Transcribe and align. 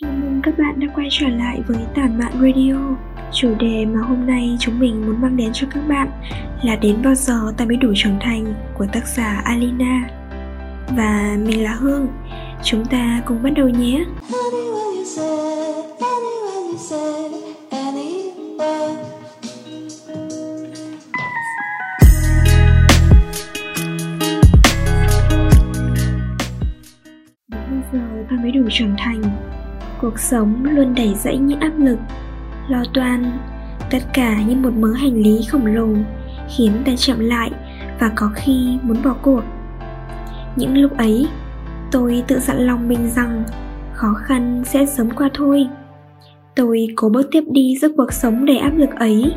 Chào 0.00 0.12
mừng 0.12 0.40
các 0.42 0.58
bạn 0.58 0.80
đã 0.80 0.86
quay 0.94 1.08
trở 1.10 1.28
lại 1.28 1.60
với 1.66 1.78
Tản 1.94 2.18
Mạn 2.18 2.32
Radio. 2.32 2.96
Chủ 3.32 3.54
đề 3.58 3.86
mà 3.86 4.00
hôm 4.00 4.26
nay 4.26 4.56
chúng 4.60 4.78
mình 4.78 5.06
muốn 5.06 5.20
mang 5.20 5.36
đến 5.36 5.50
cho 5.52 5.66
các 5.70 5.80
bạn 5.88 6.08
là 6.62 6.76
Đến 6.76 7.02
bao 7.02 7.14
giờ 7.14 7.52
ta 7.56 7.64
mới 7.64 7.76
đủ 7.76 7.92
trưởng 7.96 8.18
thành 8.20 8.54
của 8.78 8.86
tác 8.92 9.06
giả 9.06 9.42
Alina. 9.44 10.10
Và 10.96 11.36
mình 11.46 11.64
là 11.64 11.74
Hương, 11.74 12.08
chúng 12.62 12.84
ta 12.84 13.22
cùng 13.26 13.42
bắt 13.42 13.50
đầu 13.56 13.68
nhé. 13.68 14.04
Đến 27.48 27.60
bao 27.70 27.82
giờ 27.92 28.24
ta 28.30 28.36
mới 28.42 28.52
đủ 28.52 28.62
trưởng 28.70 28.94
thành 28.98 29.22
cuộc 30.00 30.18
sống 30.18 30.64
luôn 30.64 30.94
đầy 30.94 31.14
dẫy 31.14 31.36
những 31.38 31.60
áp 31.60 31.72
lực, 31.78 31.98
lo 32.68 32.82
toan, 32.94 33.32
tất 33.90 33.98
cả 34.12 34.42
như 34.42 34.56
một 34.56 34.72
mớ 34.72 34.92
hành 34.92 35.14
lý 35.14 35.42
khổng 35.50 35.66
lồ, 35.66 35.88
khiến 36.56 36.72
ta 36.84 36.92
chậm 36.96 37.20
lại 37.20 37.50
và 38.00 38.10
có 38.16 38.30
khi 38.34 38.78
muốn 38.82 38.96
bỏ 39.04 39.14
cuộc. 39.22 39.42
Những 40.56 40.78
lúc 40.78 40.96
ấy, 40.96 41.28
tôi 41.90 42.24
tự 42.26 42.38
dặn 42.38 42.58
lòng 42.58 42.88
mình 42.88 43.10
rằng 43.10 43.44
khó 43.92 44.14
khăn 44.14 44.62
sẽ 44.64 44.86
sớm 44.86 45.10
qua 45.10 45.30
thôi. 45.34 45.66
Tôi 46.54 46.88
cố 46.96 47.08
bước 47.08 47.28
tiếp 47.30 47.44
đi 47.52 47.76
giữa 47.80 47.88
cuộc 47.96 48.12
sống 48.12 48.44
đầy 48.44 48.58
áp 48.58 48.72
lực 48.76 48.90
ấy 48.98 49.34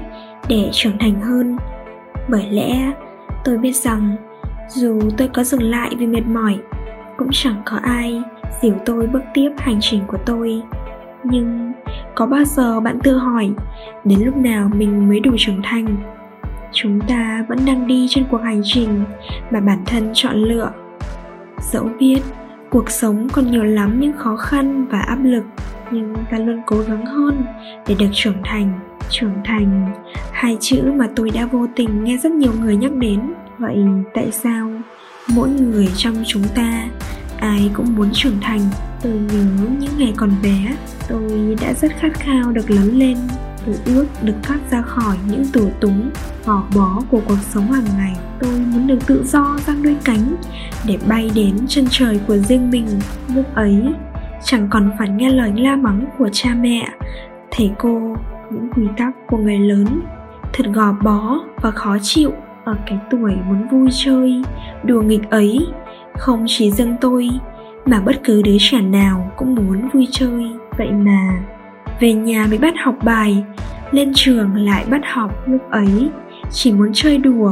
để 0.49 0.69
trưởng 0.71 0.97
thành 0.99 1.21
hơn. 1.21 1.57
Bởi 2.29 2.45
lẽ, 2.51 2.91
tôi 3.45 3.57
biết 3.57 3.75
rằng 3.75 4.15
dù 4.69 4.99
tôi 5.17 5.27
có 5.27 5.43
dừng 5.43 5.63
lại 5.63 5.91
vì 5.97 6.07
mệt 6.07 6.25
mỏi, 6.25 6.57
cũng 7.17 7.29
chẳng 7.31 7.61
có 7.65 7.77
ai 7.83 8.21
dìu 8.61 8.73
tôi 8.85 9.07
bước 9.07 9.23
tiếp 9.33 9.49
hành 9.57 9.77
trình 9.81 10.01
của 10.07 10.17
tôi. 10.25 10.61
Nhưng 11.23 11.73
có 12.15 12.25
bao 12.25 12.43
giờ 12.43 12.79
bạn 12.79 12.99
tự 13.03 13.17
hỏi, 13.17 13.49
đến 14.03 14.19
lúc 14.19 14.37
nào 14.37 14.69
mình 14.75 15.09
mới 15.09 15.19
đủ 15.19 15.31
trưởng 15.37 15.61
thành? 15.63 15.95
Chúng 16.71 17.01
ta 17.01 17.45
vẫn 17.49 17.57
đang 17.65 17.87
đi 17.87 18.07
trên 18.09 18.25
cuộc 18.31 18.41
hành 18.43 18.61
trình 18.63 19.03
mà 19.51 19.59
bản 19.59 19.79
thân 19.85 20.09
chọn 20.13 20.35
lựa. 20.35 20.71
Dẫu 21.61 21.89
biết 21.99 22.19
cuộc 22.69 22.89
sống 22.89 23.27
còn 23.33 23.51
nhiều 23.51 23.63
lắm 23.63 23.99
những 23.99 24.17
khó 24.17 24.35
khăn 24.35 24.85
và 24.91 24.99
áp 24.99 25.19
lực, 25.23 25.43
nhưng 25.91 26.15
ta 26.31 26.37
luôn 26.37 26.61
cố 26.65 26.77
gắng 26.87 27.05
hơn 27.05 27.45
để 27.87 27.95
được 27.99 28.09
trưởng 28.13 28.41
thành. 28.43 28.79
Trưởng 29.09 29.33
thành, 29.45 29.93
hai 30.31 30.57
chữ 30.59 30.91
mà 30.95 31.07
tôi 31.15 31.29
đã 31.29 31.45
vô 31.45 31.67
tình 31.75 32.03
nghe 32.03 32.17
rất 32.17 32.31
nhiều 32.31 32.51
người 32.61 32.77
nhắc 32.77 32.91
đến. 32.95 33.33
Vậy 33.57 33.77
tại 34.13 34.31
sao 34.31 34.69
mỗi 35.35 35.49
người 35.49 35.87
trong 35.95 36.15
chúng 36.25 36.43
ta 36.55 36.83
ai 37.39 37.69
cũng 37.73 37.95
muốn 37.95 38.09
trưởng 38.13 38.37
thành. 38.41 38.61
Tôi 39.01 39.13
nhớ 39.13 39.65
những 39.79 39.97
ngày 39.97 40.13
còn 40.17 40.31
bé, 40.43 40.75
tôi 41.07 41.57
đã 41.61 41.73
rất 41.73 41.91
khát 41.99 42.13
khao 42.13 42.51
được 42.51 42.71
lớn 42.71 42.99
lên, 42.99 43.17
tôi 43.65 43.75
ước 43.85 44.05
được 44.23 44.33
thoát 44.43 44.59
ra 44.71 44.81
khỏi 44.81 45.17
những 45.29 45.43
tủ 45.53 45.69
túng, 45.79 46.09
gò 46.45 46.63
bó 46.75 47.01
của 47.09 47.21
cuộc 47.27 47.39
sống 47.41 47.71
hàng 47.71 47.97
ngày. 47.97 48.13
Tôi 48.39 48.51
muốn 48.51 48.87
được 48.87 49.07
tự 49.07 49.23
do 49.25 49.57
giang 49.67 49.83
đôi 49.83 49.97
cánh, 50.03 50.35
để 50.87 50.97
bay 51.07 51.31
đến 51.35 51.55
chân 51.67 51.85
trời 51.89 52.19
của 52.27 52.37
riêng 52.37 52.69
mình. 52.69 52.87
Lúc 53.35 53.55
ấy, 53.55 53.83
chẳng 54.43 54.67
còn 54.69 54.91
phải 54.99 55.09
nghe 55.09 55.29
lời 55.29 55.51
la 55.57 55.75
mắng 55.75 56.05
của 56.17 56.29
cha 56.31 56.49
mẹ, 56.61 56.89
thầy 57.51 57.71
cô, 57.79 58.15
những 58.51 58.67
quy 58.75 58.83
tắc 58.97 59.13
của 59.27 59.37
người 59.37 59.59
lớn. 59.59 60.01
Thật 60.53 60.65
gò 60.73 60.93
bó 61.03 61.39
và 61.61 61.71
khó 61.71 61.97
chịu 62.01 62.31
ở 62.65 62.75
cái 62.85 62.97
tuổi 63.09 63.31
muốn 63.47 63.67
vui 63.71 63.89
chơi, 63.91 64.43
đùa 64.83 65.01
nghịch 65.01 65.29
ấy 65.29 65.67
không 66.17 66.45
chỉ 66.47 66.71
riêng 66.71 66.95
tôi, 67.01 67.29
mà 67.85 67.99
bất 67.99 68.15
cứ 68.23 68.41
đứa 68.41 68.57
trẻ 68.59 68.81
nào 68.81 69.31
cũng 69.37 69.55
muốn 69.55 69.89
vui 69.93 70.07
chơi. 70.11 70.51
Vậy 70.77 70.91
mà, 70.91 71.39
về 71.99 72.13
nhà 72.13 72.45
mới 72.49 72.57
bắt 72.57 72.73
học 72.77 72.95
bài, 73.03 73.43
lên 73.91 74.11
trường 74.15 74.55
lại 74.55 74.85
bắt 74.89 75.01
học 75.05 75.47
lúc 75.47 75.71
ấy, 75.71 76.09
chỉ 76.51 76.73
muốn 76.73 76.91
chơi 76.93 77.17
đùa. 77.17 77.51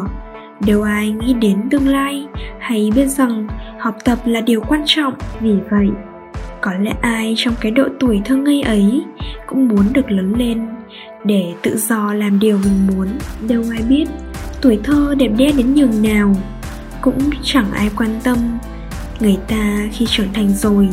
Đâu 0.67 0.83
ai 0.83 1.12
nghĩ 1.12 1.34
đến 1.34 1.69
tương 1.69 1.88
lai, 1.88 2.25
hay 2.59 2.91
biết 2.95 3.07
rằng 3.07 3.47
học 3.79 3.95
tập 4.06 4.17
là 4.25 4.41
điều 4.41 4.62
quan 4.62 4.84
trọng, 4.85 5.13
vì 5.41 5.53
vậy, 5.69 5.89
có 6.62 6.72
lẽ 6.81 6.94
ai 7.01 7.34
trong 7.38 7.53
cái 7.62 7.72
độ 7.72 7.84
tuổi 8.00 8.22
thơ 8.25 8.35
ngây 8.35 8.62
ấy 8.62 9.03
cũng 9.47 9.68
muốn 9.68 9.85
được 9.94 10.12
lớn 10.12 10.34
lên, 10.38 10.68
để 11.23 11.53
tự 11.62 11.78
do 11.78 12.13
làm 12.13 12.39
điều 12.39 12.57
mình 12.57 12.88
muốn. 12.88 13.07
Đâu 13.50 13.63
ai 13.72 13.81
biết 13.89 14.06
tuổi 14.62 14.79
thơ 14.84 15.16
đẹp 15.18 15.31
đẽ 15.38 15.51
đến 15.57 15.73
nhường 15.75 16.03
nào 16.03 16.35
cũng 17.05 17.29
chẳng 17.43 17.71
ai 17.71 17.89
quan 17.97 18.19
tâm. 18.23 18.38
Người 19.19 19.38
ta 19.47 19.88
khi 19.91 20.05
trưởng 20.09 20.33
thành 20.33 20.53
rồi, 20.53 20.89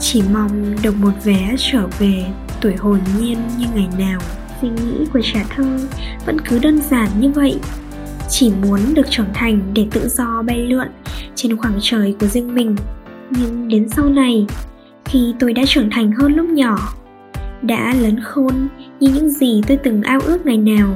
chỉ 0.00 0.22
mong 0.32 0.76
được 0.82 0.96
một 0.96 1.12
vé 1.24 1.54
trở 1.58 1.86
về 1.98 2.24
tuổi 2.60 2.76
hồn 2.76 2.98
nhiên 3.18 3.38
như 3.58 3.66
ngày 3.74 3.88
nào. 3.98 4.20
Suy 4.60 4.68
nghĩ 4.68 5.06
của 5.12 5.20
trẻ 5.32 5.44
thơ 5.56 5.78
vẫn 6.26 6.36
cứ 6.40 6.58
đơn 6.58 6.80
giản 6.90 7.08
như 7.20 7.30
vậy. 7.30 7.58
Chỉ 8.30 8.52
muốn 8.62 8.94
được 8.94 9.10
trưởng 9.10 9.32
thành 9.34 9.60
để 9.74 9.86
tự 9.90 10.08
do 10.08 10.42
bay 10.42 10.58
lượn 10.58 10.88
trên 11.34 11.56
khoảng 11.56 11.78
trời 11.80 12.16
của 12.20 12.26
riêng 12.26 12.54
mình. 12.54 12.76
Nhưng 13.30 13.68
đến 13.68 13.88
sau 13.88 14.08
này, 14.08 14.46
khi 15.04 15.34
tôi 15.38 15.52
đã 15.52 15.62
trưởng 15.66 15.90
thành 15.90 16.12
hơn 16.12 16.36
lúc 16.36 16.48
nhỏ, 16.48 16.94
đã 17.62 17.94
lớn 18.00 18.20
khôn 18.22 18.68
như 19.00 19.10
những 19.14 19.30
gì 19.30 19.62
tôi 19.66 19.76
từng 19.76 20.02
ao 20.02 20.20
ước 20.20 20.46
ngày 20.46 20.58
nào. 20.58 20.94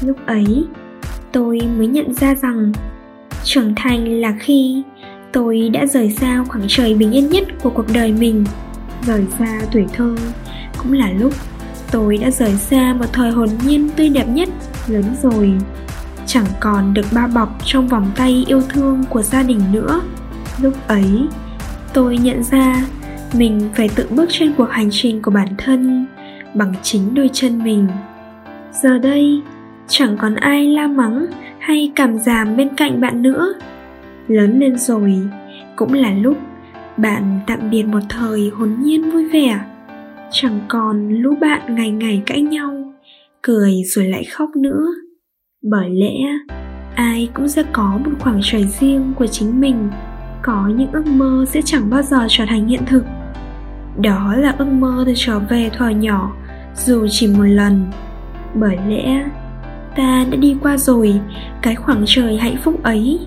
Lúc 0.00 0.16
ấy, 0.26 0.64
tôi 1.32 1.60
mới 1.78 1.86
nhận 1.86 2.14
ra 2.14 2.34
rằng 2.34 2.72
trưởng 3.44 3.74
thành 3.76 4.20
là 4.20 4.34
khi 4.40 4.82
tôi 5.32 5.68
đã 5.72 5.86
rời 5.86 6.10
xa 6.10 6.44
khoảng 6.48 6.64
trời 6.68 6.94
bình 6.94 7.12
yên 7.12 7.28
nhất 7.30 7.44
của 7.62 7.70
cuộc 7.70 7.86
đời 7.94 8.12
mình. 8.12 8.44
Rời 9.06 9.24
xa 9.38 9.60
tuổi 9.72 9.86
thơ 9.92 10.16
cũng 10.78 10.92
là 10.92 11.10
lúc 11.10 11.32
tôi 11.90 12.16
đã 12.16 12.30
rời 12.30 12.52
xa 12.52 12.94
một 12.98 13.06
thời 13.12 13.30
hồn 13.30 13.48
nhiên 13.66 13.88
tươi 13.96 14.08
đẹp 14.08 14.28
nhất 14.28 14.48
lớn 14.86 15.04
rồi. 15.22 15.52
Chẳng 16.26 16.46
còn 16.60 16.94
được 16.94 17.06
bao 17.12 17.28
bọc 17.28 17.58
trong 17.64 17.88
vòng 17.88 18.10
tay 18.16 18.44
yêu 18.48 18.62
thương 18.68 19.04
của 19.10 19.22
gia 19.22 19.42
đình 19.42 19.60
nữa. 19.72 20.00
Lúc 20.58 20.74
ấy, 20.88 21.26
tôi 21.92 22.18
nhận 22.18 22.44
ra 22.44 22.84
mình 23.34 23.68
phải 23.76 23.88
tự 23.88 24.06
bước 24.10 24.26
trên 24.30 24.52
cuộc 24.56 24.70
hành 24.70 24.88
trình 24.90 25.22
của 25.22 25.30
bản 25.30 25.48
thân 25.58 26.06
bằng 26.54 26.74
chính 26.82 27.14
đôi 27.14 27.30
chân 27.32 27.64
mình. 27.64 27.88
Giờ 28.82 28.98
đây 28.98 29.40
chẳng 29.88 30.16
còn 30.16 30.34
ai 30.34 30.66
la 30.66 30.86
mắng 30.86 31.26
hay 31.58 31.92
cảm 31.94 32.18
giảm 32.18 32.56
bên 32.56 32.68
cạnh 32.76 33.00
bạn 33.00 33.22
nữa. 33.22 33.54
Lớn 34.28 34.60
lên 34.60 34.76
rồi, 34.76 35.20
cũng 35.76 35.92
là 35.92 36.12
lúc 36.12 36.36
bạn 36.96 37.40
tạm 37.46 37.70
biệt 37.70 37.82
một 37.82 38.00
thời 38.08 38.50
hồn 38.54 38.76
nhiên 38.80 39.10
vui 39.10 39.28
vẻ. 39.28 39.60
Chẳng 40.30 40.60
còn 40.68 41.08
lũ 41.08 41.34
bạn 41.40 41.74
ngày 41.74 41.90
ngày 41.90 42.22
cãi 42.26 42.42
nhau, 42.42 42.92
cười 43.42 43.74
rồi 43.86 44.08
lại 44.08 44.24
khóc 44.24 44.50
nữa. 44.56 44.86
Bởi 45.62 45.90
lẽ, 45.90 46.16
ai 46.94 47.28
cũng 47.34 47.48
sẽ 47.48 47.62
có 47.72 47.98
một 48.04 48.10
khoảng 48.20 48.40
trời 48.42 48.64
riêng 48.64 49.12
của 49.18 49.26
chính 49.26 49.60
mình, 49.60 49.88
có 50.42 50.70
những 50.76 50.92
ước 50.92 51.06
mơ 51.06 51.44
sẽ 51.48 51.62
chẳng 51.64 51.90
bao 51.90 52.02
giờ 52.02 52.26
trở 52.28 52.44
thành 52.48 52.68
hiện 52.68 52.80
thực. 52.86 53.04
Đó 53.98 54.34
là 54.38 54.54
ước 54.58 54.68
mơ 54.68 55.04
được 55.06 55.12
trở 55.16 55.38
về 55.38 55.70
thuở 55.72 55.88
nhỏ, 55.88 56.32
dù 56.76 57.06
chỉ 57.10 57.26
một 57.26 57.44
lần. 57.44 57.84
Bởi 58.54 58.78
lẽ 58.88 59.24
ta 59.96 60.24
đã 60.30 60.36
đi 60.36 60.56
qua 60.62 60.76
rồi. 60.76 61.20
Cái 61.62 61.74
khoảng 61.74 62.02
trời 62.06 62.38
hạnh 62.38 62.56
phúc 62.62 62.82
ấy, 62.82 63.18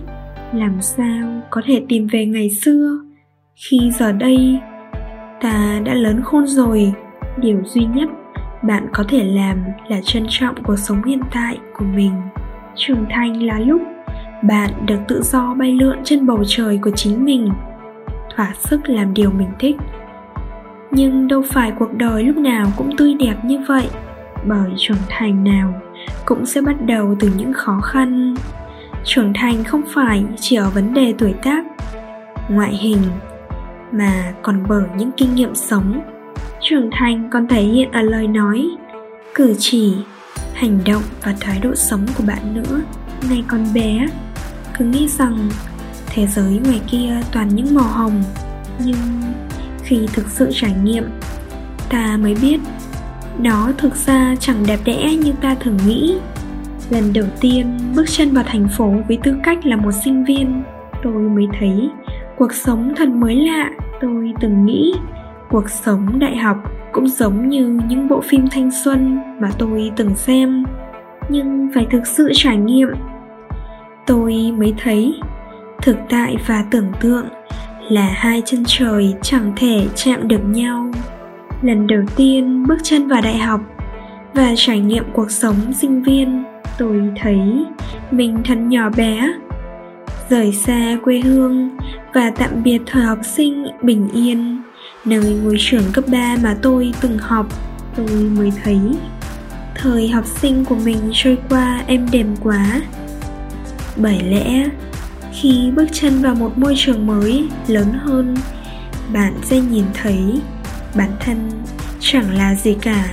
làm 0.54 0.82
sao 0.82 1.42
có 1.50 1.62
thể 1.66 1.82
tìm 1.90 2.08
về 2.12 2.26
ngày 2.26 2.50
xưa? 2.50 3.00
Khi 3.56 3.92
giờ 3.92 4.12
đây, 4.12 4.60
ta 5.42 5.82
đã 5.86 5.94
lớn 5.94 6.22
khôn 6.24 6.48
rồi. 6.48 6.94
Điều 7.38 7.62
duy 7.66 7.86
nhất 7.86 8.10
bạn 8.64 8.88
có 8.94 9.04
thể 9.10 9.24
làm 9.24 9.58
là 9.88 10.02
trân 10.04 10.26
trọng 10.30 10.64
cuộc 10.64 10.76
sống 10.76 11.04
hiện 11.04 11.22
tại 11.34 11.58
của 11.78 11.86
mình. 11.86 12.12
Trưởng 12.76 13.06
thành 13.10 13.44
là 13.44 13.60
lúc 13.60 13.82
bạn 14.44 14.70
được 14.86 15.00
tự 15.08 15.22
do 15.24 15.54
bay 15.54 15.74
lượn 15.74 15.98
trên 16.04 16.26
bầu 16.26 16.44
trời 16.48 16.80
của 16.82 16.92
chính 16.96 17.26
mình, 17.26 17.50
thỏa 18.36 18.54
sức 18.58 18.90
làm 18.90 19.14
điều 19.14 19.32
mình 19.32 19.52
thích. 19.60 19.76
Nhưng 20.92 21.28
đâu 21.28 21.44
phải 21.52 21.72
cuộc 21.80 21.94
đời 21.94 22.24
lúc 22.24 22.38
nào 22.38 22.68
cũng 22.78 22.98
tươi 22.98 23.14
đẹp 23.20 23.36
như 23.46 23.60
vậy, 23.68 23.88
bởi 24.46 24.72
trưởng 24.78 24.98
thành 25.10 25.44
nào 25.44 25.74
cũng 26.26 26.46
sẽ 26.46 26.62
bắt 26.62 26.76
đầu 26.86 27.16
từ 27.20 27.30
những 27.38 27.54
khó 27.54 27.82
khăn. 27.82 28.36
Trưởng 29.04 29.34
thành 29.36 29.64
không 29.64 29.82
phải 29.94 30.24
chỉ 30.40 30.56
ở 30.56 30.70
vấn 30.70 30.94
đề 30.94 31.14
tuổi 31.18 31.34
tác, 31.44 31.66
ngoại 32.50 32.76
hình, 32.76 33.02
mà 33.92 34.34
còn 34.42 34.64
bởi 34.68 34.84
những 34.98 35.12
kinh 35.18 35.36
nghiệm 35.36 35.56
sống. 35.56 36.02
Trưởng 36.62 36.90
thành 36.92 37.30
còn 37.32 37.48
thể 37.48 37.62
hiện 37.62 37.92
ở 37.92 38.02
lời 38.02 38.28
nói, 38.28 38.70
cử 39.36 39.54
chỉ, 39.60 39.94
hành 40.54 40.80
động 40.86 41.04
và 41.24 41.36
thái 41.40 41.60
độ 41.60 41.76
sống 41.76 42.06
của 42.18 42.24
bạn 42.28 42.54
nữa. 42.54 42.82
Ngày 43.30 43.44
còn 43.48 43.66
bé, 43.74 44.08
cứ 44.78 44.86
nghĩ 44.86 45.08
rằng 45.08 45.50
thế 46.08 46.28
giới 46.28 46.60
ngoài 46.66 46.82
kia 46.88 47.22
toàn 47.32 47.56
những 47.56 47.76
màu 47.76 47.88
hồng. 47.88 48.24
Nhưng 48.80 48.96
khi 49.84 50.08
thực 50.14 50.30
sự 50.30 50.50
trải 50.54 50.74
nghiệm, 50.84 51.04
ta 51.90 52.18
mới 52.18 52.36
biết 52.42 52.60
nó 53.40 53.72
thực 53.78 53.96
ra 53.96 54.36
chẳng 54.40 54.64
đẹp 54.68 54.80
đẽ 54.86 55.16
như 55.16 55.34
ta 55.42 55.56
thường 55.56 55.78
nghĩ. 55.88 56.18
Lần 56.90 57.14
đầu 57.14 57.26
tiên 57.42 57.78
bước 57.96 58.06
chân 58.08 58.34
vào 58.34 58.44
thành 58.48 58.68
phố 58.78 58.94
với 59.08 59.18
tư 59.24 59.36
cách 59.44 59.66
là 59.66 59.76
một 59.76 59.92
sinh 60.04 60.26
viên, 60.26 60.64
tôi 61.04 61.14
mới 61.14 61.48
thấy 61.60 61.90
cuộc 62.38 62.54
sống 62.54 62.94
thật 62.96 63.10
mới 63.10 63.36
lạ. 63.36 63.70
Tôi 64.02 64.34
từng 64.42 64.66
nghĩ 64.66 64.94
cuộc 65.50 65.70
sống 65.70 66.20
đại 66.20 66.38
học 66.38 66.58
cũng 66.92 67.08
giống 67.08 67.50
như 67.50 67.80
những 67.88 68.08
bộ 68.08 68.22
phim 68.22 68.48
thanh 68.52 68.72
xuân 68.84 69.20
mà 69.40 69.50
tôi 69.58 69.92
từng 69.96 70.16
xem, 70.16 70.66
nhưng 71.30 71.70
phải 71.76 71.88
thực 71.92 72.08
sự 72.08 72.32
trải 72.34 72.58
nghiệm. 72.58 72.88
Tôi 74.08 74.54
mới 74.58 74.74
thấy 74.84 75.16
thực 75.82 75.98
tại 76.10 76.38
và 76.48 76.66
tưởng 76.72 76.92
tượng 77.02 77.26
là 77.90 78.10
hai 78.16 78.42
chân 78.46 78.64
trời 78.68 79.14
chẳng 79.22 79.54
thể 79.56 79.88
chạm 79.96 80.28
được 80.28 80.42
nhau 80.46 80.92
lần 81.62 81.88
đầu 81.88 82.02
tiên 82.16 82.68
bước 82.68 82.78
chân 82.84 83.08
vào 83.08 83.22
đại 83.22 83.38
học 83.38 83.62
và 84.34 84.54
trải 84.58 84.80
nghiệm 84.80 85.04
cuộc 85.14 85.32
sống 85.32 85.74
sinh 85.74 86.04
viên, 86.04 86.44
tôi 86.78 87.02
thấy 87.22 87.66
mình 88.12 88.38
thật 88.46 88.56
nhỏ 88.56 88.90
bé, 88.98 89.34
rời 90.30 90.52
xa 90.52 90.98
quê 91.04 91.20
hương 91.20 91.78
và 92.14 92.30
tạm 92.30 92.64
biệt 92.64 92.82
thời 92.86 93.04
học 93.04 93.20
sinh 93.24 93.66
bình 93.82 94.10
yên, 94.14 94.62
nơi 95.06 95.40
ngôi 95.44 95.56
trường 95.60 95.84
cấp 95.94 96.04
3 96.12 96.36
mà 96.44 96.56
tôi 96.62 96.94
từng 97.02 97.18
học. 97.18 97.48
Tôi 97.96 98.32
mới 98.38 98.52
thấy 98.64 98.80
thời 99.76 100.08
học 100.08 100.26
sinh 100.26 100.66
của 100.66 100.76
mình 100.86 100.98
trôi 101.14 101.38
qua 101.50 101.84
êm 101.88 102.08
đềm 102.12 102.36
quá. 102.44 102.82
Bởi 103.98 104.20
lẽ, 104.30 104.70
khi 105.34 105.72
bước 105.76 105.88
chân 105.92 106.22
vào 106.22 106.36
một 106.36 106.58
môi 106.58 106.74
trường 106.78 107.08
mới 107.08 107.48
lớn 107.68 107.88
hơn, 108.00 108.36
bạn 109.14 109.34
sẽ 109.44 109.60
nhìn 109.60 109.86
thấy 109.94 110.42
bản 110.96 111.12
thân. 111.20 111.50
Chẳng 112.00 112.38
là 112.38 112.56
gì 112.56 112.76
cả. 112.82 113.06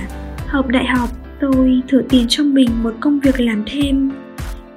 Học 0.47 0.67
đại 0.67 0.85
học, 0.85 1.09
tôi 1.41 1.81
thử 1.87 2.03
tìm 2.09 2.25
cho 2.29 2.43
mình 2.43 2.69
một 2.83 2.93
công 2.99 3.19
việc 3.19 3.39
làm 3.39 3.63
thêm, 3.67 4.11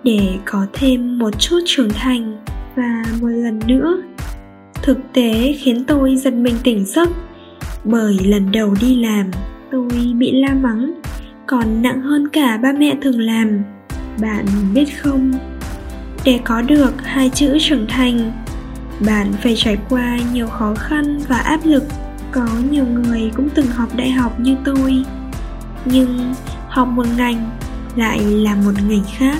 để 0.04 0.20
có 0.44 0.66
thêm 0.72 1.18
một 1.18 1.40
chút 1.40 1.58
trưởng 1.66 1.90
thành. 1.90 2.36
Và 2.76 3.04
một 3.20 3.28
lần 3.28 3.60
nữa, 3.66 4.02
thực 4.82 4.98
tế 5.12 5.56
khiến 5.60 5.84
tôi 5.84 6.16
giật 6.16 6.34
mình 6.34 6.54
tỉnh 6.64 6.84
giấc, 6.84 7.08
bởi 7.84 8.18
lần 8.24 8.52
đầu 8.52 8.74
đi 8.80 8.96
làm, 8.96 9.30
tôi 9.70 9.88
bị 10.18 10.32
la 10.32 10.54
mắng, 10.54 11.00
còn 11.46 11.82
nặng 11.82 12.00
hơn 12.02 12.28
cả 12.28 12.56
ba 12.56 12.72
mẹ 12.72 12.96
thường 13.02 13.20
làm. 13.20 13.62
Bạn 14.20 14.46
biết 14.74 15.02
không? 15.02 15.32
Để 16.24 16.40
có 16.44 16.62
được 16.62 16.92
hai 17.04 17.30
chữ 17.30 17.58
trưởng 17.60 17.86
thành, 17.88 18.32
bạn 19.06 19.32
phải 19.42 19.54
trải 19.56 19.76
qua 19.88 20.18
nhiều 20.32 20.46
khó 20.46 20.74
khăn 20.74 21.18
và 21.28 21.36
áp 21.36 21.60
lực 21.64 21.84
có 22.36 22.46
nhiều 22.70 22.84
người 22.84 23.30
cũng 23.36 23.48
từng 23.54 23.66
học 23.66 23.88
đại 23.96 24.10
học 24.10 24.40
như 24.40 24.56
tôi. 24.64 25.04
Nhưng 25.84 26.34
học 26.68 26.88
một 26.88 27.06
ngành 27.16 27.50
lại 27.96 28.20
là 28.20 28.54
một 28.54 28.72
ngành 28.88 29.04
khác, 29.16 29.36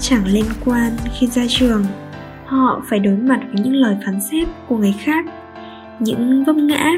chẳng 0.00 0.26
liên 0.26 0.44
quan 0.64 0.92
khi 1.18 1.26
ra 1.26 1.42
trường. 1.48 1.84
Họ 2.46 2.82
phải 2.88 2.98
đối 2.98 3.16
mặt 3.16 3.40
với 3.52 3.62
những 3.64 3.74
lời 3.74 3.96
phán 4.06 4.20
xét 4.20 4.48
của 4.68 4.76
người 4.76 4.94
khác, 4.98 5.24
những 5.98 6.44
vấp 6.44 6.56
ngã. 6.56 6.90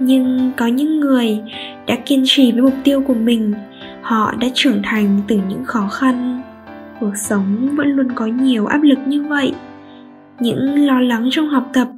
Nhưng 0.00 0.52
có 0.56 0.66
những 0.66 1.00
người 1.00 1.40
đã 1.86 1.96
kiên 2.06 2.22
trì 2.26 2.52
với 2.52 2.62
mục 2.62 2.74
tiêu 2.84 3.00
của 3.06 3.14
mình, 3.14 3.54
họ 4.02 4.34
đã 4.40 4.48
trưởng 4.54 4.82
thành 4.84 5.20
từ 5.28 5.40
những 5.48 5.64
khó 5.64 5.88
khăn. 5.88 6.42
Cuộc 7.00 7.16
sống 7.16 7.68
vẫn 7.76 7.88
luôn 7.88 8.08
có 8.14 8.26
nhiều 8.26 8.66
áp 8.66 8.82
lực 8.82 8.98
như 9.06 9.22
vậy. 9.22 9.54
Những 10.40 10.86
lo 10.86 11.00
lắng 11.00 11.28
trong 11.32 11.48
học 11.48 11.70
tập 11.72 11.88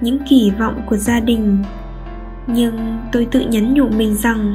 những 0.00 0.18
kỳ 0.28 0.52
vọng 0.58 0.82
của 0.86 0.96
gia 0.96 1.20
đình. 1.20 1.58
Nhưng 2.46 2.98
tôi 3.12 3.28
tự 3.30 3.40
nhắn 3.40 3.74
nhủ 3.74 3.88
mình 3.88 4.14
rằng, 4.14 4.54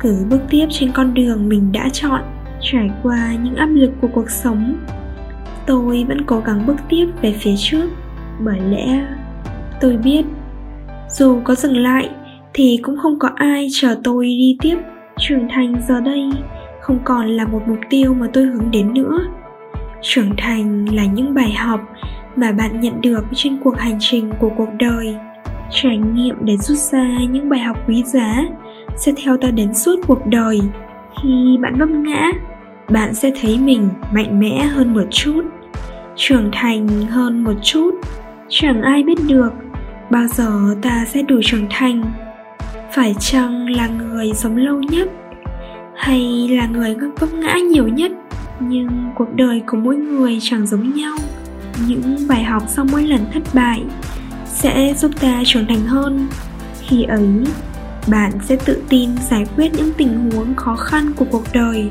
cứ 0.00 0.26
bước 0.30 0.40
tiếp 0.50 0.66
trên 0.70 0.92
con 0.92 1.14
đường 1.14 1.48
mình 1.48 1.72
đã 1.72 1.88
chọn, 1.92 2.20
trải 2.60 2.90
qua 3.02 3.34
những 3.42 3.54
áp 3.54 3.66
lực 3.66 3.90
của 4.00 4.08
cuộc 4.14 4.30
sống, 4.30 4.76
tôi 5.66 6.04
vẫn 6.08 6.20
cố 6.26 6.40
gắng 6.40 6.66
bước 6.66 6.76
tiếp 6.88 7.06
về 7.22 7.34
phía 7.40 7.54
trước. 7.56 7.88
Bởi 8.44 8.60
lẽ, 8.60 9.06
tôi 9.80 9.96
biết, 9.96 10.24
dù 11.10 11.40
có 11.44 11.54
dừng 11.54 11.76
lại 11.76 12.10
thì 12.54 12.80
cũng 12.82 12.96
không 13.02 13.18
có 13.18 13.30
ai 13.34 13.68
chờ 13.72 13.96
tôi 14.04 14.26
đi 14.26 14.56
tiếp 14.60 14.76
trưởng 15.18 15.48
thành 15.50 15.74
giờ 15.88 16.00
đây, 16.00 16.30
không 16.80 16.98
còn 17.04 17.26
là 17.26 17.46
một 17.46 17.62
mục 17.66 17.78
tiêu 17.90 18.14
mà 18.14 18.26
tôi 18.32 18.44
hướng 18.44 18.70
đến 18.70 18.94
nữa. 18.94 19.18
Trưởng 20.02 20.30
thành 20.38 20.86
là 20.94 21.04
những 21.04 21.34
bài 21.34 21.52
học 21.52 21.80
mà 22.36 22.52
bạn 22.52 22.80
nhận 22.80 23.00
được 23.00 23.24
trên 23.34 23.58
cuộc 23.64 23.78
hành 23.78 23.96
trình 24.00 24.30
của 24.38 24.50
cuộc 24.56 24.68
đời. 24.78 25.16
Trải 25.70 25.96
nghiệm 25.96 26.36
để 26.40 26.56
rút 26.56 26.78
ra 26.78 27.18
những 27.30 27.48
bài 27.48 27.60
học 27.60 27.88
quý 27.88 28.02
giá 28.02 28.44
sẽ 28.96 29.12
theo 29.24 29.36
ta 29.36 29.50
đến 29.50 29.74
suốt 29.74 29.96
cuộc 30.06 30.26
đời. 30.26 30.60
Khi 31.22 31.58
bạn 31.60 31.74
vấp 31.78 31.88
ngã, 31.88 32.32
bạn 32.90 33.14
sẽ 33.14 33.32
thấy 33.40 33.58
mình 33.58 33.88
mạnh 34.12 34.40
mẽ 34.40 34.66
hơn 34.66 34.94
một 34.94 35.04
chút, 35.10 35.42
trưởng 36.16 36.50
thành 36.52 36.88
hơn 36.88 37.44
một 37.44 37.54
chút. 37.62 37.90
Chẳng 38.48 38.82
ai 38.82 39.02
biết 39.02 39.18
được 39.28 39.50
bao 40.10 40.26
giờ 40.26 40.76
ta 40.82 41.04
sẽ 41.08 41.22
đủ 41.22 41.40
trưởng 41.44 41.66
thành. 41.70 42.04
Phải 42.92 43.14
chăng 43.20 43.70
là 43.70 43.88
người 43.88 44.32
sống 44.34 44.56
lâu 44.56 44.82
nhất 44.82 45.08
hay 45.96 46.48
là 46.50 46.66
người 46.66 46.96
vấp 47.20 47.34
ngã 47.34 47.54
nhiều 47.70 47.88
nhất? 47.88 48.12
Nhưng 48.60 48.88
cuộc 49.14 49.34
đời 49.34 49.62
của 49.66 49.76
mỗi 49.76 49.96
người 49.96 50.38
chẳng 50.40 50.66
giống 50.66 50.94
nhau 50.94 51.16
những 51.86 52.16
bài 52.28 52.44
học 52.44 52.62
sau 52.66 52.84
mỗi 52.92 53.02
lần 53.02 53.20
thất 53.32 53.42
bại 53.54 53.82
sẽ 54.46 54.94
giúp 54.98 55.10
ta 55.20 55.42
trưởng 55.46 55.66
thành 55.66 55.86
hơn. 55.86 56.28
Khi 56.80 57.02
ấy, 57.02 57.28
bạn 58.06 58.32
sẽ 58.44 58.56
tự 58.64 58.82
tin 58.88 59.10
giải 59.30 59.46
quyết 59.56 59.74
những 59.74 59.92
tình 59.96 60.30
huống 60.30 60.54
khó 60.54 60.76
khăn 60.76 61.12
của 61.16 61.24
cuộc 61.30 61.44
đời, 61.52 61.90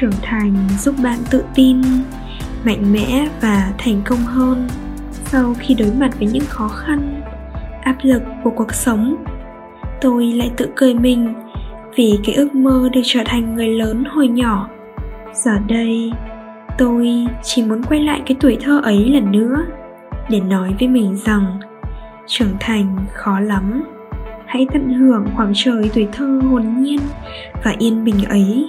trưởng 0.00 0.12
thành 0.22 0.68
giúp 0.78 0.94
bạn 1.02 1.18
tự 1.30 1.44
tin, 1.54 1.82
mạnh 2.64 2.92
mẽ 2.92 3.28
và 3.40 3.72
thành 3.78 4.02
công 4.04 4.18
hơn. 4.18 4.68
Sau 5.24 5.54
khi 5.58 5.74
đối 5.74 5.92
mặt 5.92 6.10
với 6.18 6.28
những 6.28 6.46
khó 6.48 6.68
khăn, 6.68 7.22
áp 7.82 7.96
lực 8.02 8.22
của 8.44 8.50
cuộc 8.50 8.74
sống, 8.74 9.16
tôi 10.00 10.24
lại 10.26 10.50
tự 10.56 10.68
cười 10.76 10.94
mình 10.94 11.34
vì 11.96 12.18
cái 12.24 12.34
ước 12.34 12.54
mơ 12.54 12.88
được 12.92 13.00
trở 13.04 13.20
thành 13.26 13.54
người 13.54 13.68
lớn 13.68 14.04
hồi 14.04 14.28
nhỏ. 14.28 14.68
Giờ 15.34 15.52
đây 15.68 16.12
tôi 16.78 17.26
chỉ 17.42 17.62
muốn 17.64 17.82
quay 17.82 18.00
lại 18.00 18.22
cái 18.26 18.36
tuổi 18.40 18.56
thơ 18.60 18.80
ấy 18.84 19.08
lần 19.08 19.32
nữa, 19.32 19.66
để 20.30 20.40
nói 20.40 20.74
với 20.78 20.88
mình 20.88 21.16
rằng, 21.16 21.58
trưởng 22.26 22.56
thành 22.60 22.96
khó 23.12 23.40
lắm. 23.40 23.84
Hãy 24.46 24.66
tận 24.72 24.94
hưởng 24.94 25.26
khoảng 25.36 25.52
trời 25.54 25.90
tuổi 25.94 26.08
thơ 26.12 26.40
hồn 26.50 26.82
nhiên 26.82 27.00
và 27.64 27.74
yên 27.78 28.04
bình 28.04 28.24
ấy, 28.28 28.68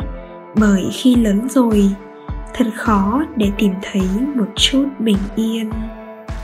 bởi 0.60 0.90
khi 0.94 1.16
lớn 1.16 1.50
rồi, 1.50 1.90
thật 2.54 2.66
khó 2.76 3.24
để 3.36 3.52
tìm 3.58 3.72
thấy 3.82 4.08
một 4.36 4.48
chút 4.56 4.86
bình 5.00 5.18
yên. 5.36 5.70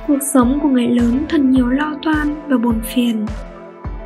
Cuộc 0.08 0.20
sống 0.34 0.60
của 0.62 0.70
người 0.70 0.88
lớn 0.88 1.26
thật 1.30 1.42
nhiều 1.42 1.70
lo 1.70 1.96
toan 2.04 2.36
và 2.48 2.58
buồn 2.58 2.80
phiền. 2.84 3.26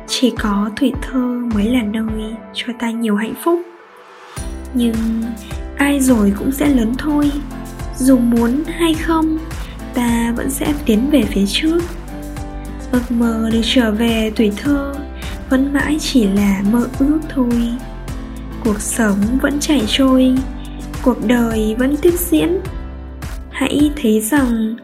Chỉ 0.06 0.34
có 0.42 0.70
tuổi 0.80 0.92
thơ 1.02 1.40
mới 1.54 1.64
là 1.64 1.82
nơi 1.82 2.34
cho 2.54 2.72
ta 2.78 2.90
nhiều 2.90 3.16
hạnh 3.16 3.34
phúc. 3.44 3.60
Nhưng 4.74 4.94
ai 5.78 6.00
rồi 6.00 6.32
cũng 6.38 6.52
sẽ 6.52 6.68
lớn 6.68 6.92
thôi. 6.98 7.30
Dù 7.96 8.18
muốn 8.18 8.62
hay 8.66 8.94
không, 8.94 9.38
ta 9.94 10.32
vẫn 10.36 10.50
sẽ 10.50 10.74
tiến 10.86 11.10
về 11.10 11.22
phía 11.22 11.46
trước. 11.46 11.80
Ước 12.92 13.10
mơ 13.10 13.50
được 13.52 13.60
trở 13.62 13.90
về 13.90 14.32
tuổi 14.36 14.52
thơ 14.56 14.94
vẫn 15.50 15.72
mãi 15.72 15.96
chỉ 16.00 16.26
là 16.26 16.62
mơ 16.72 16.88
ước 16.98 17.18
thôi. 17.28 17.68
Cuộc 18.64 18.80
sống 18.80 19.18
vẫn 19.42 19.60
chảy 19.60 19.82
trôi, 19.86 20.34
cuộc 21.02 21.26
đời 21.26 21.76
vẫn 21.78 21.96
tiếp 22.02 22.14
diễn. 22.18 22.60
Hãy 23.50 23.90
thấy 24.02 24.20
rằng 24.20 24.76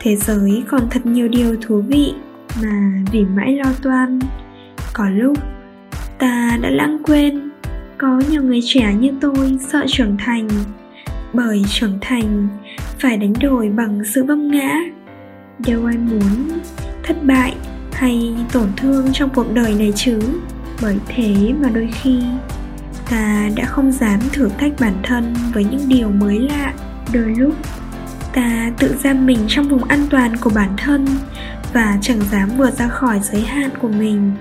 thế 0.00 0.16
giới 0.16 0.62
còn 0.68 0.88
thật 0.90 1.06
nhiều 1.06 1.28
điều 1.28 1.56
thú 1.62 1.82
vị 1.88 2.12
mà 2.62 3.02
vì 3.12 3.24
mãi 3.24 3.56
lo 3.64 3.72
toan. 3.82 4.18
Có 4.92 5.08
lúc 5.08 5.38
ta 6.18 6.58
đã 6.62 6.70
lãng 6.70 6.98
quên 7.02 7.47
có 7.98 8.20
nhiều 8.30 8.42
người 8.42 8.60
trẻ 8.64 8.94
như 8.94 9.12
tôi 9.20 9.58
sợ 9.60 9.84
trưởng 9.88 10.16
thành. 10.18 10.48
Bởi 11.32 11.62
trưởng 11.68 11.98
thành 12.00 12.48
phải 12.98 13.16
đánh 13.16 13.32
đổi 13.40 13.68
bằng 13.68 14.04
sự 14.04 14.24
vấp 14.24 14.38
ngã. 14.38 14.80
Đâu 15.66 15.86
ai 15.86 15.98
muốn, 15.98 16.58
thất 17.02 17.16
bại 17.22 17.54
hay 17.92 18.36
tổn 18.52 18.68
thương 18.76 19.12
trong 19.12 19.30
cuộc 19.34 19.54
đời 19.54 19.74
này 19.78 19.92
chứ? 19.96 20.18
Bởi 20.82 20.96
thế 21.06 21.52
mà 21.60 21.68
đôi 21.68 21.88
khi, 21.92 22.20
ta 23.10 23.50
đã 23.56 23.64
không 23.64 23.92
dám 23.92 24.20
thử 24.32 24.48
thách 24.58 24.72
bản 24.80 24.94
thân 25.02 25.34
với 25.54 25.64
những 25.64 25.88
điều 25.88 26.08
mới 26.10 26.40
lạ. 26.40 26.72
Đôi 27.12 27.34
lúc, 27.38 27.54
ta 28.32 28.72
tự 28.78 28.94
giam 29.04 29.26
mình 29.26 29.38
trong 29.48 29.68
vùng 29.68 29.84
an 29.84 30.00
toàn 30.10 30.36
của 30.36 30.50
bản 30.54 30.70
thân 30.76 31.06
và 31.72 31.98
chẳng 32.02 32.20
dám 32.32 32.48
vượt 32.56 32.78
ra 32.78 32.88
khỏi 32.88 33.20
giới 33.22 33.42
hạn 33.42 33.70
của 33.82 33.88
mình. 33.88 34.32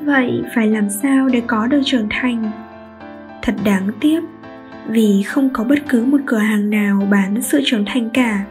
Vậy 0.00 0.42
phải 0.54 0.66
làm 0.66 0.90
sao 1.02 1.28
để 1.28 1.42
có 1.46 1.66
được 1.66 1.80
trưởng 1.84 2.06
thành? 2.10 2.65
Thật 3.46 3.54
đáng 3.64 3.88
tiếc. 4.00 4.20
Vì 4.88 5.22
không 5.22 5.50
có 5.52 5.64
bất 5.64 5.78
cứ 5.88 6.04
một 6.04 6.18
cửa 6.26 6.38
hàng 6.38 6.70
nào 6.70 7.08
bán 7.10 7.42
sự 7.42 7.60
trưởng 7.64 7.84
thành 7.86 8.10
cả, 8.10 8.44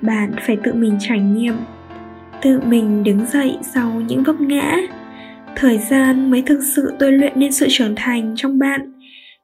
bạn 0.00 0.32
phải 0.46 0.56
tự 0.64 0.74
mình 0.74 0.96
trải 1.00 1.20
nghiệm, 1.20 1.54
tự 2.42 2.60
mình 2.60 3.04
đứng 3.04 3.26
dậy 3.26 3.58
sau 3.62 3.90
những 3.90 4.22
vấp 4.22 4.40
ngã. 4.40 4.76
Thời 5.56 5.78
gian 5.78 6.30
mới 6.30 6.42
thực 6.42 6.60
sự 6.74 6.92
tôi 6.98 7.12
luyện 7.12 7.32
nên 7.36 7.52
sự 7.52 7.66
trưởng 7.70 7.94
thành 7.96 8.34
trong 8.36 8.58
bạn, 8.58 8.92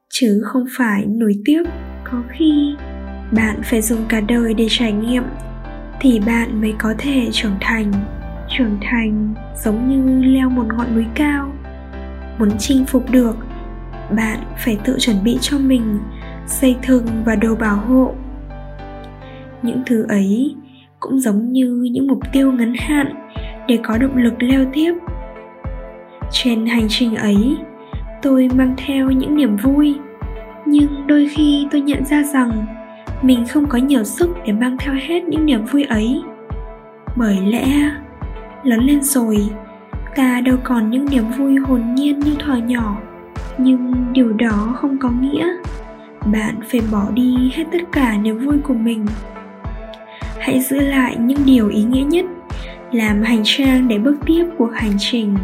chứ 0.09 0.41
không 0.43 0.65
phải 0.77 1.05
nổi 1.07 1.33
tiếc. 1.45 1.63
Có 2.03 2.23
khi 2.29 2.75
bạn 3.31 3.61
phải 3.63 3.81
dùng 3.81 4.05
cả 4.09 4.21
đời 4.21 4.53
để 4.53 4.67
trải 4.69 4.91
nghiệm, 4.91 5.23
thì 5.99 6.19
bạn 6.25 6.61
mới 6.61 6.73
có 6.79 6.93
thể 6.97 7.29
trưởng 7.31 7.55
thành. 7.61 7.91
Trưởng 8.57 8.77
thành 8.81 9.33
giống 9.63 9.89
như 9.89 10.27
leo 10.33 10.49
một 10.49 10.65
ngọn 10.77 10.95
núi 10.95 11.05
cao, 11.15 11.53
muốn 12.39 12.49
chinh 12.59 12.85
phục 12.85 13.11
được 13.11 13.46
bạn 14.15 14.39
phải 14.57 14.77
tự 14.83 14.97
chuẩn 14.99 15.23
bị 15.23 15.37
cho 15.41 15.57
mình 15.57 15.99
xây 16.45 16.75
thừng 16.81 17.05
và 17.25 17.35
đồ 17.35 17.55
bảo 17.55 17.75
hộ. 17.75 18.13
Những 19.61 19.81
thứ 19.85 20.05
ấy 20.09 20.55
cũng 20.99 21.19
giống 21.19 21.51
như 21.51 21.87
những 21.91 22.07
mục 22.07 22.19
tiêu 22.33 22.51
ngắn 22.51 22.73
hạn 22.79 23.29
để 23.67 23.79
có 23.83 23.97
động 23.97 24.17
lực 24.17 24.43
leo 24.43 24.65
tiếp. 24.73 24.93
Trên 26.31 26.65
hành 26.65 26.87
trình 26.89 27.15
ấy, 27.15 27.57
tôi 28.21 28.49
mang 28.55 28.75
theo 28.77 29.11
những 29.11 29.35
niềm 29.35 29.57
vui, 29.57 29.95
nhưng 30.65 31.07
đôi 31.07 31.29
khi 31.35 31.67
tôi 31.71 31.81
nhận 31.81 32.05
ra 32.05 32.23
rằng 32.23 32.65
mình 33.21 33.45
không 33.45 33.65
có 33.69 33.77
nhiều 33.77 34.03
sức 34.03 34.29
để 34.45 34.53
mang 34.53 34.77
theo 34.79 34.93
hết 35.07 35.23
những 35.23 35.45
niềm 35.45 35.65
vui 35.65 35.83
ấy. 35.83 36.21
Bởi 37.15 37.37
lẽ, 37.45 37.91
lớn 38.63 38.79
lên 38.79 39.03
rồi, 39.03 39.37
ta 40.15 40.41
đâu 40.41 40.57
còn 40.63 40.89
những 40.89 41.05
niềm 41.11 41.23
vui 41.37 41.55
hồn 41.55 41.95
nhiên 41.95 42.19
như 42.19 42.35
thuở 42.39 42.55
nhỏ 42.55 42.97
nhưng 43.57 44.13
điều 44.13 44.33
đó 44.33 44.75
không 44.81 44.97
có 44.99 45.09
nghĩa 45.09 45.47
bạn 46.31 46.59
phải 46.71 46.81
bỏ 46.91 47.11
đi 47.13 47.51
hết 47.53 47.63
tất 47.71 47.81
cả 47.91 48.17
niềm 48.17 48.45
vui 48.45 48.57
của 48.63 48.73
mình. 48.73 49.05
Hãy 50.39 50.61
giữ 50.61 50.79
lại 50.79 51.15
những 51.19 51.45
điều 51.45 51.69
ý 51.69 51.83
nghĩa 51.83 52.03
nhất, 52.03 52.25
làm 52.91 53.23
hành 53.23 53.41
trang 53.43 53.87
để 53.87 53.97
bước 53.97 54.15
tiếp 54.25 54.45
cuộc 54.57 54.69
hành 54.73 54.97
trình. 54.99 55.37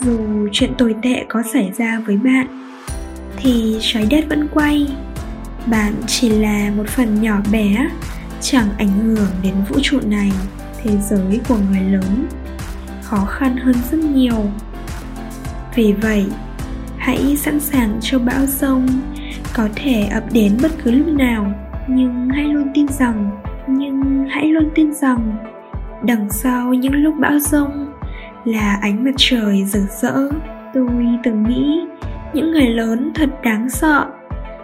Dù 0.00 0.18
chuyện 0.52 0.74
tồi 0.78 0.94
tệ 1.02 1.24
có 1.28 1.42
xảy 1.52 1.72
ra 1.76 2.00
với 2.06 2.16
bạn, 2.16 2.46
thì 3.36 3.76
trái 3.80 4.06
đất 4.10 4.24
vẫn 4.28 4.48
quay. 4.54 4.88
Bạn 5.66 5.92
chỉ 6.06 6.28
là 6.28 6.70
một 6.76 6.88
phần 6.88 7.22
nhỏ 7.22 7.36
bé, 7.52 7.88
chẳng 8.40 8.68
ảnh 8.78 8.98
hưởng 8.98 9.30
đến 9.42 9.54
vũ 9.68 9.76
trụ 9.82 10.00
này, 10.06 10.32
thế 10.82 10.90
giới 11.10 11.40
của 11.48 11.58
người 11.70 11.80
lớn. 11.90 12.26
Khó 13.02 13.24
khăn 13.24 13.56
hơn 13.56 13.74
rất 13.90 13.98
nhiều. 13.98 14.50
Vì 15.74 15.92
vậy 15.92 16.26
hãy 17.06 17.36
sẵn 17.36 17.60
sàng 17.60 17.98
cho 18.00 18.18
bão 18.18 18.46
rông, 18.46 18.86
có 19.56 19.68
thể 19.74 20.08
ập 20.12 20.24
đến 20.32 20.56
bất 20.62 20.70
cứ 20.84 20.90
lúc 20.90 21.08
nào. 21.08 21.52
Nhưng 21.88 22.28
hãy 22.28 22.44
luôn 22.44 22.68
tin 22.74 22.88
rằng, 22.88 23.30
nhưng 23.66 24.26
hãy 24.30 24.46
luôn 24.46 24.68
tin 24.74 24.94
rằng, 24.94 25.36
đằng 26.02 26.30
sau 26.30 26.74
những 26.74 26.94
lúc 26.94 27.14
bão 27.18 27.38
rông 27.38 27.92
là 28.44 28.78
ánh 28.82 29.04
mặt 29.04 29.10
trời 29.16 29.64
rực 29.64 29.90
rỡ. 30.00 30.30
Tôi 30.74 30.88
từng 31.24 31.44
nghĩ, 31.48 31.80
những 32.34 32.50
người 32.50 32.68
lớn 32.68 33.12
thật 33.14 33.30
đáng 33.42 33.70
sợ. 33.70 34.06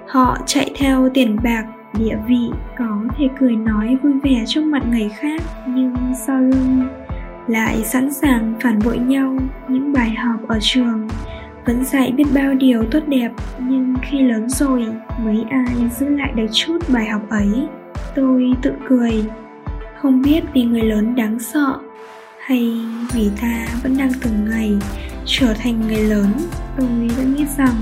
Họ 0.09 0.39
chạy 0.47 0.71
theo 0.79 1.09
tiền 1.15 1.37
bạc, 1.45 1.65
địa 1.99 2.17
vị, 2.29 2.51
có 2.79 3.05
thể 3.19 3.29
cười 3.41 3.57
nói 3.57 3.97
vui 4.03 4.13
vẻ 4.23 4.45
trước 4.47 4.65
mặt 4.65 4.83
người 4.91 5.11
khác, 5.19 5.43
nhưng 5.69 5.95
sau 6.27 6.41
lưng 6.41 6.89
lại 7.49 7.83
sẵn 7.85 8.13
sàng 8.13 8.55
phản 8.63 8.79
bội 8.85 8.99
nhau 8.99 9.37
những 9.69 9.93
bài 9.93 10.11
học 10.11 10.41
ở 10.49 10.59
trường 10.61 11.09
vẫn 11.67 11.85
dạy 11.85 12.13
biết 12.13 12.25
bao 12.35 12.55
điều 12.55 12.85
tốt 12.91 13.01
đẹp, 13.07 13.31
nhưng 13.59 13.95
khi 14.03 14.23
lớn 14.23 14.49
rồi, 14.49 14.87
mấy 15.25 15.45
ai 15.51 15.75
giữ 15.99 16.09
lại 16.09 16.33
được 16.37 16.47
chút 16.53 16.79
bài 16.89 17.09
học 17.09 17.23
ấy, 17.31 17.67
tôi 18.15 18.53
tự 18.63 18.73
cười. 18.89 19.25
Không 20.01 20.23
biết 20.23 20.41
vì 20.55 20.63
người 20.63 20.83
lớn 20.83 21.15
đáng 21.15 21.39
sợ, 21.39 21.79
hay 22.47 22.81
vì 23.13 23.31
ta 23.41 23.67
vẫn 23.83 23.97
đang 23.97 24.13
từng 24.23 24.51
ngày 24.51 24.73
trở 25.27 25.55
thành 25.55 25.81
người 25.81 26.03
lớn, 26.05 26.33
tôi 26.79 27.09
vẫn 27.17 27.35
nghĩ 27.35 27.45
rằng 27.57 27.75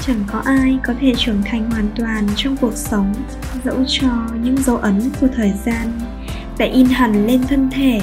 chẳng 0.00 0.24
có 0.32 0.42
ai 0.44 0.78
có 0.84 0.94
thể 1.00 1.12
trưởng 1.16 1.42
thành 1.44 1.70
hoàn 1.70 1.86
toàn 1.96 2.24
trong 2.36 2.56
cuộc 2.60 2.74
sống, 2.74 3.12
dẫu 3.64 3.76
cho 3.88 4.08
những 4.42 4.56
dấu 4.56 4.76
ấn 4.76 5.00
của 5.20 5.28
thời 5.36 5.52
gian 5.64 5.86
đã 6.58 6.66
in 6.66 6.86
hẳn 6.86 7.26
lên 7.26 7.40
thân 7.48 7.68
thể. 7.70 8.00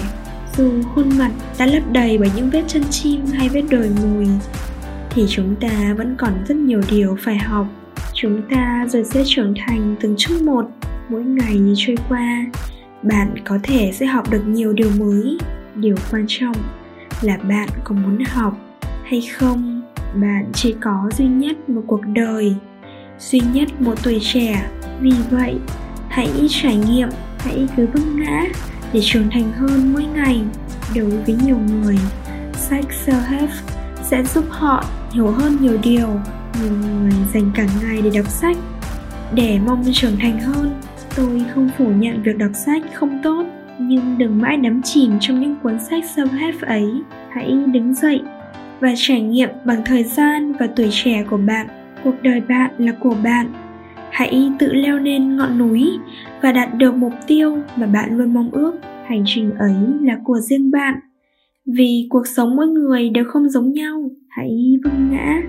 Dù 0.57 0.71
khuôn 0.95 1.17
mặt 1.17 1.31
đã 1.59 1.65
lấp 1.65 1.83
đầy 1.91 2.17
bởi 2.17 2.31
những 2.35 2.49
vết 2.49 2.63
chân 2.67 2.83
chim 2.89 3.25
hay 3.33 3.49
vết 3.49 3.63
đồi 3.69 3.91
mùi 4.01 4.27
thì 5.15 5.25
chúng 5.29 5.55
ta 5.55 5.93
vẫn 5.97 6.15
còn 6.17 6.33
rất 6.47 6.57
nhiều 6.57 6.81
điều 6.89 7.17
phải 7.19 7.37
học. 7.37 7.67
Chúng 8.13 8.41
ta 8.49 8.85
rồi 8.89 9.03
sẽ 9.03 9.23
trưởng 9.25 9.53
thành 9.67 9.95
từng 10.01 10.15
chút 10.17 10.35
một, 10.43 10.65
mỗi 11.09 11.23
ngày 11.23 11.59
trôi 11.75 11.95
qua. 12.09 12.45
Bạn 13.03 13.35
có 13.45 13.59
thể 13.63 13.91
sẽ 13.93 14.05
học 14.05 14.31
được 14.31 14.47
nhiều 14.47 14.73
điều 14.73 14.89
mới. 14.99 15.37
Điều 15.75 15.95
quan 16.11 16.25
trọng 16.27 16.55
là 17.21 17.37
bạn 17.37 17.69
có 17.83 17.95
muốn 17.95 18.23
học 18.25 18.57
hay 19.03 19.21
không. 19.21 19.81
Bạn 20.15 20.45
chỉ 20.53 20.75
có 20.81 21.09
duy 21.17 21.25
nhất 21.25 21.69
một 21.69 21.81
cuộc 21.87 22.01
đời, 22.05 22.55
duy 23.19 23.41
nhất 23.53 23.81
một 23.81 24.03
tuổi 24.03 24.19
trẻ. 24.21 24.69
Vì 25.01 25.13
vậy, 25.31 25.55
hãy 26.09 26.29
trải 26.49 26.75
nghiệm, 26.75 27.09
hãy 27.39 27.67
cứ 27.77 27.87
vấp 27.93 28.03
ngã 28.15 28.43
để 28.93 28.99
trưởng 29.03 29.29
thành 29.31 29.51
hơn 29.51 29.93
mỗi 29.93 30.03
ngày. 30.03 30.41
Đối 30.95 31.09
với 31.09 31.35
nhiều 31.45 31.57
người, 31.57 31.99
sách 32.53 32.85
self-help 33.05 33.47
sẽ 34.09 34.23
giúp 34.23 34.45
họ 34.49 34.83
hiểu 35.11 35.27
hơn 35.27 35.57
nhiều 35.61 35.77
điều 35.83 36.07
nhiều 36.61 36.71
người 36.81 37.11
dành 37.33 37.51
cả 37.55 37.65
ngày 37.81 38.01
để 38.01 38.09
đọc 38.15 38.27
sách. 38.27 38.57
Để 39.33 39.59
mong 39.65 39.83
trưởng 39.93 40.17
thành 40.19 40.39
hơn, 40.39 40.71
tôi 41.15 41.45
không 41.53 41.69
phủ 41.77 41.87
nhận 41.87 42.23
việc 42.23 42.37
đọc 42.37 42.51
sách 42.53 42.83
không 42.93 43.19
tốt, 43.23 43.45
nhưng 43.79 44.17
đừng 44.17 44.41
mãi 44.41 44.57
đắm 44.57 44.81
chìm 44.81 45.11
trong 45.19 45.41
những 45.41 45.55
cuốn 45.63 45.79
sách 45.79 46.03
self-help 46.15 46.53
ấy. 46.61 46.87
Hãy 47.29 47.53
đứng 47.73 47.93
dậy 47.93 48.21
và 48.79 48.93
trải 48.95 49.21
nghiệm 49.21 49.49
bằng 49.65 49.81
thời 49.85 50.03
gian 50.03 50.53
và 50.59 50.67
tuổi 50.75 50.89
trẻ 50.91 51.23
của 51.29 51.37
bạn, 51.37 51.67
cuộc 52.03 52.15
đời 52.21 52.41
bạn 52.41 52.71
là 52.77 52.91
của 52.99 53.15
bạn. 53.23 53.53
Hãy 54.11 54.51
tự 54.59 54.73
leo 54.73 54.97
lên 54.97 55.37
ngọn 55.37 55.57
núi 55.57 55.91
và 56.41 56.51
đạt 56.51 56.73
được 56.73 56.95
mục 56.95 57.13
tiêu 57.27 57.57
mà 57.75 57.87
bạn 57.87 58.17
luôn 58.17 58.33
mong 58.33 58.49
ước. 58.51 58.73
Hành 59.05 59.23
trình 59.25 59.51
ấy 59.57 59.75
là 60.01 60.17
của 60.23 60.39
riêng 60.39 60.71
bạn 60.71 60.95
vì 61.65 62.07
cuộc 62.09 62.27
sống 62.27 62.55
mỗi 62.55 62.67
người 62.67 63.09
đều 63.09 63.25
không 63.27 63.49
giống 63.49 63.71
nhau, 63.71 64.09
hãy 64.29 64.49
vâng 64.83 65.11
ngã 65.11 65.41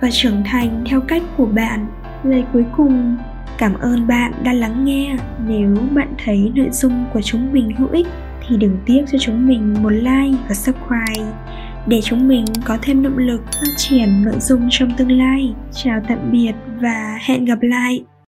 và 0.00 0.08
trưởng 0.10 0.42
thành 0.44 0.84
theo 0.86 1.00
cách 1.00 1.22
của 1.36 1.46
bạn. 1.46 1.86
Lời 2.24 2.44
cuối 2.52 2.64
cùng, 2.76 3.16
cảm 3.58 3.74
ơn 3.74 4.06
bạn 4.06 4.32
đã 4.44 4.52
lắng 4.52 4.84
nghe. 4.84 5.16
Nếu 5.48 5.76
bạn 5.94 6.14
thấy 6.24 6.52
nội 6.54 6.68
dung 6.72 7.04
của 7.12 7.20
chúng 7.20 7.52
mình 7.52 7.70
hữu 7.76 7.88
ích, 7.88 8.06
thì 8.48 8.56
đừng 8.56 8.76
tiếc 8.86 9.04
cho 9.12 9.18
chúng 9.18 9.46
mình 9.46 9.74
một 9.82 9.90
like 9.90 10.38
và 10.48 10.54
subscribe. 10.54 11.32
Để 11.86 12.00
chúng 12.00 12.28
mình 12.28 12.44
có 12.64 12.78
thêm 12.82 13.02
động 13.02 13.18
lực 13.18 13.40
phát 13.44 13.72
triển 13.76 14.24
nội 14.24 14.40
dung 14.40 14.68
trong 14.70 14.90
tương 14.96 15.12
lai. 15.12 15.54
Chào 15.72 16.00
tạm 16.08 16.18
biệt 16.32 16.52
và 16.80 17.18
hẹn 17.26 17.44
gặp 17.44 17.58
lại. 17.62 18.04